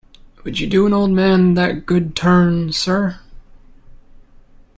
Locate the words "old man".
0.93-1.53